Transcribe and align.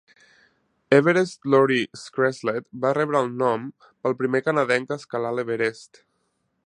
Everest 0.95 1.45
Laurie 1.55 1.91
Skreslet 2.05 2.65
va 2.87 2.93
rebre 2.99 3.21
el 3.27 3.29
nom 3.43 3.67
pel 3.85 4.17
primer 4.23 4.43
canadenc 4.49 4.97
a 4.97 4.99
escalar 5.05 5.35
l'Everest. 5.39 6.03